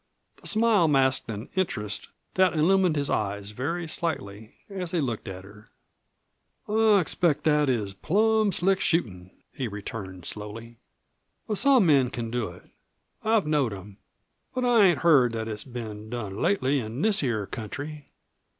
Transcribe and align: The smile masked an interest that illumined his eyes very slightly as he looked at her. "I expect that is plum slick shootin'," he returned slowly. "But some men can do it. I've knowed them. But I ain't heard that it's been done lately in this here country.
The 0.37 0.47
smile 0.47 0.87
masked 0.87 1.29
an 1.29 1.47
interest 1.55 2.09
that 2.33 2.55
illumined 2.55 2.95
his 2.95 3.07
eyes 3.11 3.51
very 3.51 3.87
slightly 3.87 4.55
as 4.67 4.89
he 4.89 4.99
looked 4.99 5.27
at 5.27 5.43
her. 5.43 5.69
"I 6.67 6.99
expect 6.99 7.43
that 7.43 7.69
is 7.69 7.93
plum 7.93 8.51
slick 8.51 8.79
shootin'," 8.79 9.29
he 9.53 9.67
returned 9.67 10.25
slowly. 10.25 10.77
"But 11.47 11.59
some 11.59 11.85
men 11.85 12.09
can 12.09 12.31
do 12.31 12.47
it. 12.49 12.63
I've 13.23 13.45
knowed 13.45 13.73
them. 13.73 13.97
But 14.55 14.65
I 14.65 14.85
ain't 14.85 14.99
heard 15.05 15.33
that 15.33 15.47
it's 15.47 15.63
been 15.65 16.09
done 16.09 16.41
lately 16.41 16.79
in 16.79 17.03
this 17.03 17.19
here 17.19 17.45
country. 17.45 18.07